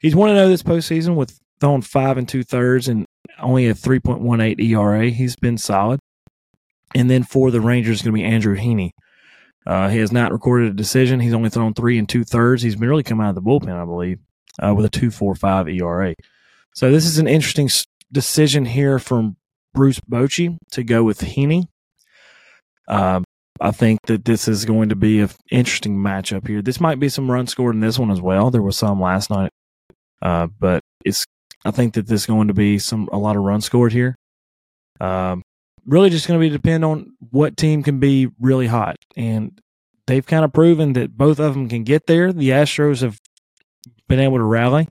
He's 0.00 0.16
1 0.16 0.34
0 0.34 0.48
this 0.48 0.64
postseason 0.64 1.14
with 1.14 1.38
throwing 1.60 1.82
five 1.82 2.18
and 2.18 2.28
two 2.28 2.42
thirds 2.42 2.88
and 2.88 3.06
only 3.42 3.68
a 3.68 3.74
3.18 3.74 4.60
ERA. 4.60 5.10
He's 5.10 5.36
been 5.36 5.58
solid. 5.58 6.00
And 6.94 7.10
then 7.10 7.22
for 7.22 7.50
the 7.50 7.60
Rangers 7.60 8.02
going 8.02 8.14
to 8.14 8.22
be 8.22 8.24
Andrew 8.24 8.56
Heaney. 8.56 8.90
Uh, 9.66 9.88
he 9.88 9.98
has 9.98 10.12
not 10.12 10.32
recorded 10.32 10.70
a 10.70 10.74
decision. 10.74 11.20
He's 11.20 11.34
only 11.34 11.48
thrown 11.48 11.74
three 11.74 11.98
and 11.98 12.08
two 12.08 12.24
thirds. 12.24 12.62
He's 12.62 12.74
come 12.74 13.20
out 13.20 13.30
of 13.30 13.34
the 13.34 13.42
bullpen, 13.42 13.80
I 13.80 13.84
believe, 13.84 14.18
uh, 14.60 14.74
with 14.74 14.86
a 14.86 14.90
2.45 14.90 15.80
ERA. 15.80 16.14
So 16.74 16.90
this 16.90 17.04
is 17.04 17.18
an 17.18 17.28
interesting 17.28 17.70
decision 18.10 18.64
here 18.64 18.98
from 18.98 19.36
Bruce 19.72 20.00
Bochy 20.00 20.58
to 20.72 20.82
go 20.82 21.04
with 21.04 21.20
Heaney. 21.20 21.64
Um, 22.88 23.24
I 23.60 23.70
think 23.70 24.00
that 24.06 24.24
this 24.24 24.48
is 24.48 24.64
going 24.64 24.88
to 24.88 24.96
be 24.96 25.20
an 25.20 25.30
interesting 25.50 25.96
matchup 25.96 26.48
here. 26.48 26.62
This 26.62 26.80
might 26.80 26.98
be 26.98 27.08
some 27.08 27.30
runs 27.30 27.52
scored 27.52 27.74
in 27.74 27.80
this 27.80 27.98
one 27.98 28.10
as 28.10 28.20
well. 28.20 28.50
There 28.50 28.62
was 28.62 28.76
some 28.76 29.00
last 29.00 29.30
night, 29.30 29.50
uh, 30.20 30.48
but 30.58 30.82
it's. 31.04 31.24
I 31.64 31.70
think 31.70 31.94
that 31.94 32.06
there's 32.06 32.26
going 32.26 32.48
to 32.48 32.54
be 32.54 32.78
some 32.78 33.08
a 33.12 33.18
lot 33.18 33.36
of 33.36 33.42
runs 33.42 33.64
scored 33.64 33.92
here. 33.92 34.16
Um, 35.00 35.42
really, 35.86 36.10
just 36.10 36.26
going 36.26 36.38
to 36.38 36.44
be 36.44 36.50
depend 36.50 36.84
on 36.84 37.12
what 37.30 37.56
team 37.56 37.82
can 37.82 37.98
be 37.98 38.28
really 38.40 38.66
hot, 38.66 38.96
and 39.16 39.58
they've 40.06 40.26
kind 40.26 40.44
of 40.44 40.52
proven 40.52 40.94
that 40.94 41.16
both 41.16 41.38
of 41.38 41.54
them 41.54 41.68
can 41.68 41.84
get 41.84 42.06
there. 42.06 42.32
The 42.32 42.50
Astros 42.50 43.02
have 43.02 43.18
been 44.08 44.20
able 44.20 44.38
to 44.38 44.44
rally, 44.44 44.88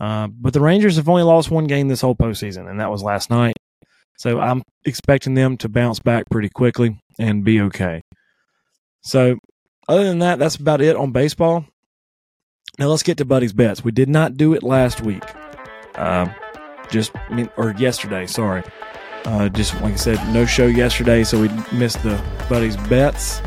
uh, 0.00 0.28
but 0.28 0.52
the 0.52 0.60
Rangers 0.60 0.96
have 0.96 1.08
only 1.08 1.22
lost 1.22 1.50
one 1.50 1.66
game 1.66 1.88
this 1.88 2.00
whole 2.00 2.16
postseason, 2.16 2.68
and 2.68 2.80
that 2.80 2.90
was 2.90 3.02
last 3.02 3.30
night. 3.30 3.56
So 4.18 4.40
I'm 4.40 4.62
expecting 4.84 5.34
them 5.34 5.56
to 5.58 5.68
bounce 5.68 5.98
back 5.98 6.28
pretty 6.30 6.48
quickly 6.48 7.00
and 7.18 7.44
be 7.44 7.60
okay. 7.62 8.02
So, 9.02 9.36
other 9.88 10.04
than 10.04 10.20
that, 10.20 10.38
that's 10.38 10.56
about 10.56 10.80
it 10.80 10.96
on 10.96 11.10
baseball. 11.10 11.64
Now 12.78 12.86
let's 12.86 13.02
get 13.02 13.18
to 13.18 13.24
Buddy's 13.24 13.52
bets. 13.52 13.84
We 13.84 13.90
did 13.90 14.08
not 14.08 14.36
do 14.36 14.54
it 14.54 14.62
last 14.62 15.00
week, 15.00 15.24
uh, 15.96 16.32
just 16.90 17.12
or 17.56 17.74
yesterday. 17.76 18.26
Sorry. 18.26 18.62
Uh, 19.24 19.48
just 19.48 19.74
like 19.80 19.92
I 19.92 19.96
said, 19.96 20.34
no 20.34 20.44
show 20.44 20.66
yesterday, 20.66 21.22
so 21.22 21.40
we 21.40 21.48
missed 21.72 22.02
the 22.02 22.20
Buddy's 22.48 22.76
bets. 22.88 23.40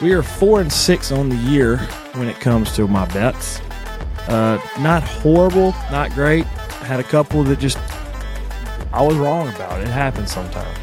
We 0.00 0.12
are 0.12 0.22
four 0.22 0.60
and 0.60 0.72
six 0.72 1.12
on 1.12 1.28
the 1.28 1.36
year 1.36 1.76
when 2.14 2.28
it 2.28 2.40
comes 2.40 2.74
to 2.76 2.88
my 2.88 3.06
bets. 3.06 3.60
Uh, 4.26 4.60
not 4.80 5.02
horrible, 5.02 5.72
not 5.92 6.12
great. 6.12 6.44
Had 6.44 7.00
a 7.00 7.04
couple 7.04 7.44
that 7.44 7.60
just 7.60 7.78
I 8.92 9.02
was 9.02 9.16
wrong 9.16 9.48
about. 9.48 9.80
It 9.80 9.88
happens 9.88 10.32
sometimes. 10.32 10.78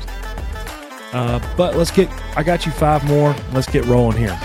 Uh, 1.13 1.39
but 1.57 1.75
let's 1.75 1.91
get. 1.91 2.09
I 2.37 2.43
got 2.43 2.65
you 2.65 2.71
five 2.71 3.03
more. 3.05 3.35
Let's 3.53 3.67
get 3.67 3.85
rolling 3.85 4.17
here. 4.17 4.39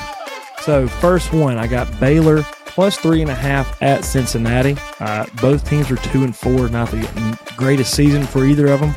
So 0.62 0.88
first 0.88 1.32
one, 1.32 1.58
I 1.58 1.66
got 1.66 1.98
Baylor 1.98 2.44
plus 2.80 2.96
three 2.96 3.20
and 3.20 3.30
a 3.30 3.34
half 3.34 3.82
at 3.82 4.06
Cincinnati. 4.06 4.74
Uh, 5.00 5.26
both 5.42 5.68
teams 5.68 5.90
are 5.90 5.96
two 5.96 6.24
and 6.24 6.34
four. 6.34 6.66
Not 6.70 6.90
the 6.90 7.38
greatest 7.54 7.92
season 7.92 8.24
for 8.24 8.46
either 8.46 8.68
of 8.68 8.80
them. 8.80 8.94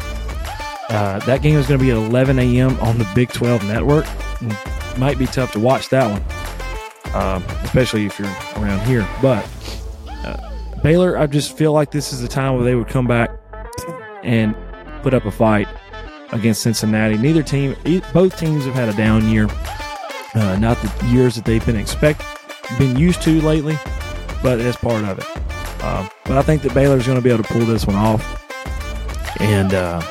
Uh, 0.88 1.20
that 1.26 1.42
game 1.42 1.58
is 1.58 1.68
going 1.68 1.78
to 1.82 1.84
be 1.84 1.92
at 1.92 1.98
11 1.98 2.40
a.m. 2.40 2.80
on 2.80 2.98
the 2.98 3.06
Big 3.14 3.34
12 3.34 3.68
network. 3.68 4.06
Might 4.98 5.20
be 5.20 5.26
tough 5.26 5.52
to 5.52 5.60
watch 5.60 5.90
that 5.90 6.10
one, 6.10 7.14
um, 7.14 7.44
especially 7.64 8.06
if 8.06 8.18
you're 8.18 8.30
around 8.56 8.88
here. 8.88 9.06
But 9.22 9.46
uh, 10.08 10.38
Baylor, 10.82 11.18
I 11.18 11.28
just 11.28 11.58
feel 11.58 11.74
like 11.74 11.92
this 11.92 12.14
is 12.14 12.22
the 12.22 12.30
time 12.30 12.56
where 12.56 12.64
they 12.64 12.76
would 12.76 12.88
come 12.88 13.06
back 13.06 13.32
and 14.24 14.56
put 15.02 15.14
up 15.14 15.26
a 15.26 15.32
fight 15.32 15.68
against 16.32 16.62
Cincinnati. 16.62 17.18
Neither 17.18 17.44
team, 17.44 17.76
both 18.14 18.40
teams 18.40 18.64
have 18.64 18.76
had 18.76 18.88
a 18.88 18.94
down 18.94 19.28
year. 19.28 19.50
Uh, 20.36 20.56
not 20.56 20.82
the 20.82 21.06
years 21.08 21.36
that 21.36 21.44
they've 21.44 21.66
been 21.66 21.76
expect, 21.76 22.24
been 22.78 22.98
used 22.98 23.22
to 23.24 23.42
lately, 23.42 23.78
but 24.42 24.60
it's 24.60 24.78
part 24.78 25.04
of 25.04 25.20
it. 25.20 25.26
Uh, 25.84 26.08
but 26.26 26.38
I 26.38 26.42
think 26.42 26.62
that 26.62 26.74
Baylor's 26.74 27.06
going 27.06 27.18
to 27.18 27.22
be 27.22 27.30
able 27.30 27.44
to 27.44 27.54
pull 27.54 27.66
this 27.66 27.86
one 27.86 27.96
off 27.96 28.22
and 29.42 29.74
uh, 29.74 30.02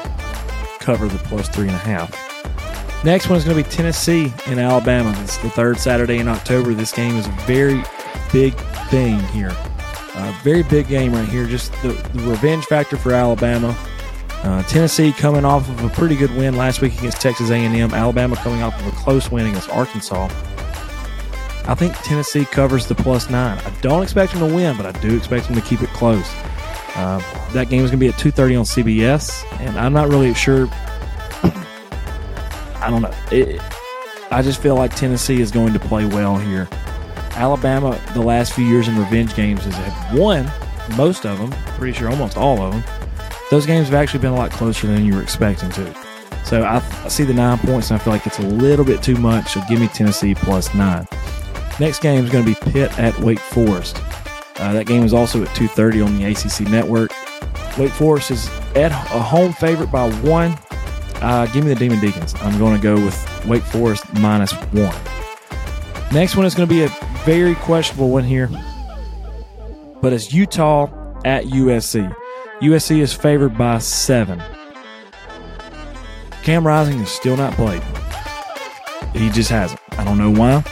cover 0.80 1.08
the 1.08 1.18
plus 1.18 1.48
three 1.48 1.68
and 1.68 1.74
a 1.74 1.78
half. 1.78 3.04
Next 3.04 3.28
one 3.28 3.36
is 3.36 3.44
going 3.44 3.56
to 3.56 3.68
be 3.68 3.68
Tennessee 3.68 4.32
and 4.46 4.60
Alabama. 4.60 5.14
It's 5.22 5.38
the 5.38 5.50
third 5.50 5.78
Saturday 5.78 6.18
in 6.18 6.28
October. 6.28 6.72
This 6.74 6.92
game 6.92 7.16
is 7.16 7.26
a 7.26 7.32
very 7.46 7.82
big 8.32 8.54
thing 8.90 9.18
here. 9.30 9.52
Uh, 10.14 10.40
very 10.44 10.62
big 10.62 10.88
game 10.88 11.12
right 11.12 11.28
here. 11.28 11.46
Just 11.46 11.72
the, 11.82 11.88
the 11.88 12.22
revenge 12.28 12.66
factor 12.66 12.96
for 12.96 13.12
Alabama. 13.12 13.76
Uh, 14.42 14.62
Tennessee 14.64 15.12
coming 15.12 15.44
off 15.44 15.68
of 15.68 15.84
a 15.84 15.88
pretty 15.88 16.16
good 16.16 16.30
win 16.36 16.56
last 16.56 16.80
week 16.80 16.96
against 16.98 17.20
Texas 17.20 17.50
A&M. 17.50 17.94
Alabama 17.94 18.36
coming 18.36 18.62
off 18.62 18.78
of 18.80 18.86
a 18.86 18.90
close 18.96 19.30
win 19.30 19.46
against 19.46 19.70
Arkansas. 19.70 20.28
I 21.66 21.74
think 21.74 21.94
Tennessee 21.98 22.44
covers 22.44 22.86
the 22.86 22.94
plus 22.94 23.30
nine. 23.30 23.58
I 23.58 23.70
don't 23.80 24.02
expect 24.02 24.32
them 24.32 24.48
to 24.48 24.54
win, 24.54 24.76
but 24.76 24.86
I 24.86 24.92
do 25.00 25.16
expect 25.16 25.46
them 25.46 25.54
to 25.54 25.62
keep 25.62 25.82
it 25.82 25.88
close. 25.90 26.28
Uh, 26.94 27.22
that 27.52 27.70
game 27.70 27.84
is 27.84 27.90
going 27.90 28.00
to 28.00 28.06
be 28.06 28.08
at 28.08 28.14
2.30 28.14 28.58
on 28.58 28.64
CBS, 28.64 29.44
and 29.60 29.78
I'm 29.78 29.92
not 29.92 30.08
really 30.08 30.34
sure. 30.34 30.66
I 32.76 32.88
don't 32.90 33.02
know. 33.02 33.14
It, 33.30 33.60
I 34.30 34.42
just 34.42 34.60
feel 34.60 34.74
like 34.74 34.94
Tennessee 34.94 35.40
is 35.40 35.50
going 35.50 35.72
to 35.72 35.78
play 35.78 36.04
well 36.04 36.36
here. 36.36 36.68
Alabama, 37.34 37.98
the 38.12 38.20
last 38.20 38.52
few 38.52 38.64
years 38.64 38.88
in 38.88 38.98
revenge 38.98 39.34
games, 39.34 39.64
has 39.64 40.18
won 40.18 40.50
most 40.96 41.24
of 41.24 41.38
them. 41.38 41.50
Pretty 41.78 41.96
sure 41.96 42.10
almost 42.10 42.36
all 42.36 42.60
of 42.60 42.72
them. 42.72 42.82
Those 43.50 43.66
games 43.66 43.88
have 43.88 43.94
actually 43.94 44.20
been 44.20 44.32
a 44.32 44.36
lot 44.36 44.50
closer 44.50 44.86
than 44.86 45.04
you 45.04 45.14
were 45.14 45.22
expecting 45.22 45.70
to. 45.70 45.94
So 46.44 46.62
I, 46.62 46.76
I 47.04 47.08
see 47.08 47.24
the 47.24 47.34
nine 47.34 47.58
points, 47.58 47.90
and 47.90 48.00
I 48.00 48.04
feel 48.04 48.12
like 48.12 48.26
it's 48.26 48.38
a 48.38 48.46
little 48.46 48.84
bit 48.84 49.02
too 49.02 49.16
much. 49.16 49.52
So 49.52 49.62
give 49.68 49.80
me 49.80 49.88
Tennessee 49.88 50.34
plus 50.34 50.74
nine. 50.74 51.06
Next 51.82 51.98
game 52.00 52.24
is 52.24 52.30
going 52.30 52.44
to 52.44 52.48
be 52.48 52.70
Pitt 52.70 52.96
at 52.96 53.18
Wake 53.18 53.40
Forest. 53.40 54.00
Uh, 54.60 54.72
that 54.72 54.86
game 54.86 55.02
is 55.02 55.12
also 55.12 55.42
at 55.42 55.48
2:30 55.48 56.06
on 56.06 56.16
the 56.16 56.24
ACC 56.26 56.70
network. 56.70 57.10
Wake 57.76 57.90
Forest 57.90 58.30
is 58.30 58.48
at 58.76 58.92
a 58.92 59.20
home 59.20 59.52
favorite 59.52 59.90
by 59.90 60.08
one. 60.20 60.56
Uh, 61.16 61.46
give 61.46 61.64
me 61.64 61.74
the 61.74 61.80
Demon 61.80 61.98
Deacons. 61.98 62.36
I'm 62.36 62.56
going 62.56 62.76
to 62.76 62.80
go 62.80 62.94
with 62.94 63.46
Wake 63.46 63.64
Forest 63.64 64.04
minus 64.14 64.52
one. 64.52 64.94
Next 66.12 66.36
one 66.36 66.46
is 66.46 66.54
going 66.54 66.68
to 66.68 66.72
be 66.72 66.84
a 66.84 66.88
very 67.24 67.56
questionable 67.56 68.10
one 68.10 68.22
here, 68.22 68.48
but 70.00 70.12
it's 70.12 70.32
Utah 70.32 70.88
at 71.24 71.46
USC. 71.46 72.14
USC 72.60 73.00
is 73.00 73.12
favored 73.12 73.58
by 73.58 73.78
seven. 73.78 74.40
Cam 76.44 76.64
Rising 76.64 77.00
is 77.00 77.10
still 77.10 77.36
not 77.36 77.54
played. 77.54 77.82
He 79.16 79.30
just 79.30 79.50
hasn't. 79.50 79.80
I 79.98 80.04
don't 80.04 80.18
know 80.18 80.30
why. 80.30 80.62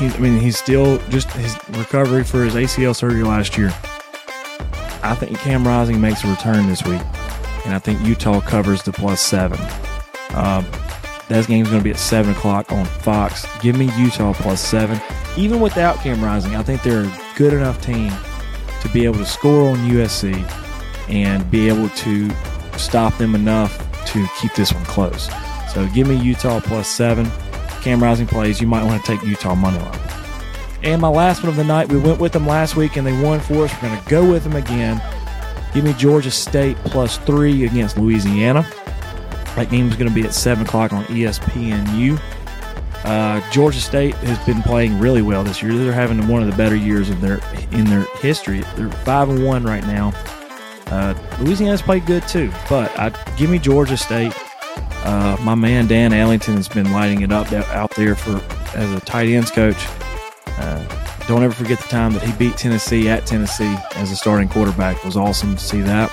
He, 0.00 0.06
I 0.06 0.18
mean, 0.18 0.40
he's 0.40 0.56
still 0.56 0.96
just 1.10 1.30
his 1.32 1.54
recovery 1.72 2.24
for 2.24 2.42
his 2.42 2.54
ACL 2.54 2.96
surgery 2.96 3.22
last 3.22 3.58
year. 3.58 3.68
I 5.02 5.14
think 5.14 5.38
Cam 5.38 5.66
Rising 5.66 6.00
makes 6.00 6.24
a 6.24 6.28
return 6.28 6.66
this 6.68 6.82
week, 6.84 7.02
and 7.66 7.74
I 7.74 7.78
think 7.78 8.00
Utah 8.00 8.40
covers 8.40 8.82
the 8.82 8.92
plus 8.92 9.20
seven. 9.20 9.60
Um, 10.32 10.66
that 11.28 11.46
game's 11.46 11.68
going 11.68 11.80
to 11.80 11.84
be 11.84 11.90
at 11.90 11.98
seven 11.98 12.32
o'clock 12.32 12.72
on 12.72 12.86
Fox. 12.86 13.46
Give 13.60 13.76
me 13.76 13.90
Utah 13.98 14.32
plus 14.32 14.62
seven. 14.62 14.98
Even 15.36 15.60
without 15.60 15.96
Cam 15.98 16.24
Rising, 16.24 16.56
I 16.56 16.62
think 16.62 16.82
they're 16.82 17.04
a 17.04 17.20
good 17.36 17.52
enough 17.52 17.84
team 17.84 18.10
to 18.80 18.88
be 18.88 19.04
able 19.04 19.18
to 19.18 19.26
score 19.26 19.68
on 19.68 19.76
USC 19.88 20.34
and 21.10 21.48
be 21.50 21.68
able 21.68 21.90
to 21.90 22.30
stop 22.78 23.16
them 23.18 23.34
enough 23.34 23.76
to 24.06 24.26
keep 24.40 24.54
this 24.54 24.72
one 24.72 24.84
close. 24.86 25.28
So 25.74 25.86
give 25.88 26.08
me 26.08 26.16
Utah 26.16 26.60
plus 26.60 26.88
seven. 26.88 27.30
Cam 27.80 28.02
Rising 28.02 28.26
plays, 28.26 28.60
you 28.60 28.66
might 28.66 28.84
want 28.84 29.04
to 29.04 29.06
take 29.06 29.26
Utah 29.26 29.54
money 29.54 29.78
line. 29.78 29.98
And 30.82 31.00
my 31.00 31.08
last 31.08 31.42
one 31.42 31.50
of 31.50 31.56
the 31.56 31.64
night, 31.64 31.88
we 31.88 31.98
went 31.98 32.20
with 32.20 32.32
them 32.32 32.46
last 32.46 32.76
week 32.76 32.96
and 32.96 33.06
they 33.06 33.20
won 33.22 33.40
for 33.40 33.64
us. 33.64 33.74
We're 33.74 33.88
going 33.88 34.02
to 34.02 34.08
go 34.08 34.30
with 34.30 34.44
them 34.44 34.56
again. 34.56 35.02
Give 35.74 35.84
me 35.84 35.92
Georgia 35.94 36.30
State 36.30 36.76
plus 36.78 37.18
three 37.18 37.64
against 37.64 37.98
Louisiana. 37.98 38.62
That 39.56 39.68
game 39.68 39.88
is 39.88 39.96
going 39.96 40.08
to 40.08 40.14
be 40.14 40.22
at 40.22 40.32
7 40.32 40.64
o'clock 40.64 40.92
on 40.92 41.04
ESPNU. 41.06 42.20
Uh, 43.04 43.50
Georgia 43.50 43.80
State 43.80 44.14
has 44.16 44.38
been 44.46 44.62
playing 44.62 44.98
really 44.98 45.22
well 45.22 45.42
this 45.42 45.62
year. 45.62 45.74
They're 45.74 45.92
having 45.92 46.26
one 46.28 46.42
of 46.42 46.50
the 46.50 46.56
better 46.56 46.76
years 46.76 47.08
of 47.08 47.20
their 47.20 47.40
in 47.72 47.84
their 47.86 48.02
history. 48.18 48.60
They're 48.76 48.90
five 48.90 49.30
and 49.30 49.44
one 49.44 49.64
right 49.64 49.84
now. 49.86 50.12
Uh, 50.86 51.14
Louisiana's 51.40 51.80
played 51.80 52.04
good 52.04 52.26
too, 52.28 52.52
but 52.68 52.90
I, 52.98 53.10
give 53.36 53.48
me 53.48 53.58
Georgia 53.58 53.96
State. 53.96 54.34
Uh, 55.04 55.36
my 55.40 55.54
man 55.54 55.86
Dan 55.86 56.12
Ellington 56.12 56.56
has 56.56 56.68
been 56.68 56.92
lighting 56.92 57.22
it 57.22 57.32
up 57.32 57.50
out 57.52 57.90
there 57.96 58.14
for 58.14 58.42
as 58.76 58.92
a 58.92 59.00
tight 59.00 59.28
ends 59.28 59.50
coach. 59.50 59.76
Uh, 60.46 60.84
don't 61.26 61.42
ever 61.42 61.54
forget 61.54 61.78
the 61.78 61.88
time 61.88 62.12
that 62.12 62.22
he 62.22 62.32
beat 62.32 62.56
Tennessee 62.56 63.08
at 63.08 63.24
Tennessee 63.26 63.76
as 63.94 64.10
a 64.10 64.16
starting 64.16 64.48
quarterback. 64.48 64.96
It 64.98 65.04
was 65.04 65.16
awesome 65.16 65.56
to 65.56 65.62
see 65.62 65.80
that. 65.80 66.10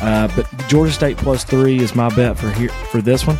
Uh, 0.00 0.28
but 0.36 0.46
Georgia 0.68 0.92
State 0.92 1.16
plus 1.16 1.44
three 1.44 1.78
is 1.78 1.94
my 1.94 2.08
bet 2.14 2.38
for 2.38 2.50
here 2.50 2.68
for 2.90 3.02
this 3.02 3.26
one. 3.26 3.36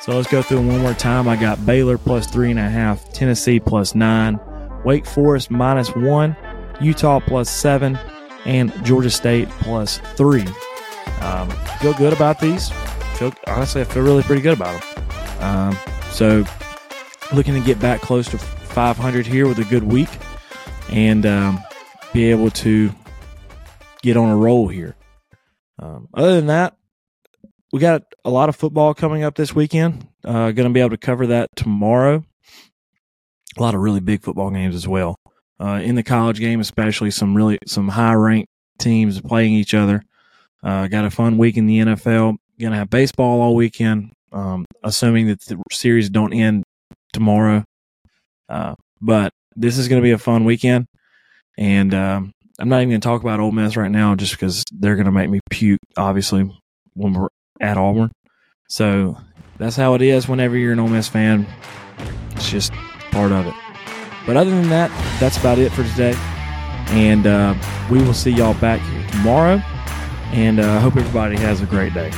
So 0.00 0.16
let's 0.16 0.30
go 0.30 0.40
through 0.40 0.58
them 0.58 0.68
one 0.68 0.80
more 0.80 0.94
time. 0.94 1.28
I 1.28 1.36
got 1.36 1.64
Baylor 1.66 1.98
plus 1.98 2.26
three 2.26 2.50
and 2.50 2.58
a 2.58 2.68
half, 2.68 3.12
Tennessee 3.12 3.60
plus 3.60 3.94
nine, 3.94 4.40
Wake 4.84 5.04
Forest 5.04 5.50
minus 5.50 5.94
one, 5.94 6.36
Utah 6.80 7.20
plus 7.20 7.50
seven, 7.50 7.98
and 8.46 8.72
Georgia 8.84 9.10
State 9.10 9.48
plus 9.50 9.98
three. 10.14 10.46
Um, 11.20 11.50
feel 11.80 11.92
good 11.94 12.12
about 12.12 12.40
these. 12.40 12.70
Feel 13.20 13.34
honestly, 13.48 13.82
I 13.82 13.84
feel 13.84 14.02
really 14.02 14.22
pretty 14.22 14.40
good 14.40 14.54
about 14.54 14.80
them. 14.80 15.42
Um, 15.42 15.78
so 16.10 16.42
looking 17.34 17.52
to 17.52 17.60
get 17.60 17.78
back 17.78 18.00
close 18.00 18.26
to 18.30 18.38
500 18.38 19.26
here 19.26 19.46
with 19.46 19.58
a 19.58 19.64
good 19.64 19.82
week 19.82 20.08
and 20.88 21.26
um, 21.26 21.62
be 22.14 22.30
able 22.30 22.50
to 22.52 22.90
get 24.00 24.16
on 24.16 24.30
a 24.30 24.36
roll 24.38 24.68
here. 24.68 24.96
Um, 25.78 26.08
other 26.14 26.34
than 26.34 26.46
that, 26.46 26.78
we 27.74 27.78
got 27.78 28.04
a 28.24 28.30
lot 28.30 28.48
of 28.48 28.56
football 28.56 28.94
coming 28.94 29.22
up 29.22 29.34
this 29.34 29.54
weekend. 29.54 30.08
Uh, 30.24 30.52
going 30.52 30.66
to 30.66 30.72
be 30.72 30.80
able 30.80 30.88
to 30.88 30.96
cover 30.96 31.26
that 31.26 31.50
tomorrow. 31.56 32.24
A 33.58 33.60
lot 33.60 33.74
of 33.74 33.82
really 33.82 34.00
big 34.00 34.22
football 34.22 34.48
games 34.50 34.74
as 34.74 34.88
well. 34.88 35.16
Uh, 35.62 35.78
in 35.82 35.94
the 35.94 36.02
college 36.02 36.40
game, 36.40 36.58
especially 36.58 37.10
some 37.10 37.36
really 37.36 37.58
some 37.66 37.88
high 37.88 38.14
ranked 38.14 38.48
teams 38.78 39.20
playing 39.20 39.52
each 39.52 39.74
other. 39.74 40.02
Uh, 40.62 40.88
got 40.88 41.04
a 41.04 41.10
fun 41.10 41.36
week 41.36 41.58
in 41.58 41.66
the 41.66 41.80
NFL. 41.80 42.38
Going 42.60 42.72
to 42.72 42.78
have 42.78 42.90
baseball 42.90 43.40
all 43.40 43.54
weekend. 43.54 44.12
Um, 44.32 44.66
assuming 44.84 45.28
that 45.28 45.40
the 45.40 45.60
series 45.72 46.10
don't 46.10 46.32
end 46.32 46.62
tomorrow. 47.12 47.64
Uh, 48.48 48.74
but 49.00 49.32
this 49.56 49.78
is 49.78 49.88
going 49.88 50.00
to 50.00 50.04
be 50.04 50.12
a 50.12 50.18
fun 50.18 50.44
weekend, 50.44 50.86
and 51.56 51.94
um, 51.94 52.32
I'm 52.58 52.68
not 52.68 52.78
even 52.78 52.90
going 52.90 53.00
to 53.00 53.06
talk 53.06 53.22
about 53.22 53.40
Ole 53.40 53.52
Miss 53.52 53.76
right 53.76 53.90
now, 53.90 54.14
just 54.14 54.32
because 54.32 54.64
they're 54.72 54.96
going 54.96 55.06
to 55.06 55.12
make 55.12 55.30
me 55.30 55.40
puke. 55.50 55.80
Obviously, 55.96 56.50
when 56.94 57.14
we're 57.14 57.28
at 57.60 57.76
Auburn, 57.76 58.12
so 58.68 59.16
that's 59.58 59.76
how 59.76 59.94
it 59.94 60.02
is. 60.02 60.28
Whenever 60.28 60.56
you're 60.56 60.72
an 60.72 60.80
Ole 60.80 60.88
Miss 60.88 61.08
fan, 61.08 61.46
it's 62.32 62.50
just 62.50 62.72
part 63.10 63.32
of 63.32 63.46
it. 63.46 63.54
But 64.26 64.36
other 64.36 64.50
than 64.50 64.68
that, 64.68 64.90
that's 65.18 65.38
about 65.38 65.58
it 65.58 65.72
for 65.72 65.84
today. 65.84 66.14
And 66.88 67.26
uh, 67.26 67.54
we 67.90 68.02
will 68.02 68.14
see 68.14 68.30
y'all 68.30 68.54
back 68.54 68.80
here 68.80 69.06
tomorrow. 69.10 69.62
And 70.32 70.60
I 70.60 70.76
uh, 70.76 70.80
hope 70.80 70.96
everybody 70.96 71.36
has 71.36 71.62
a 71.62 71.66
great 71.66 71.94
day. 71.94 72.12